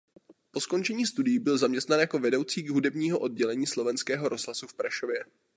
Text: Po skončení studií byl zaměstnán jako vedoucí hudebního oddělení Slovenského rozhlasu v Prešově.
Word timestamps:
Po 0.51 0.61
skončení 0.61 1.05
studií 1.05 1.39
byl 1.39 1.57
zaměstnán 1.57 1.99
jako 1.99 2.19
vedoucí 2.19 2.67
hudebního 2.67 3.19
oddělení 3.19 3.67
Slovenského 3.67 4.29
rozhlasu 4.29 4.67
v 4.67 4.73
Prešově. 4.73 5.25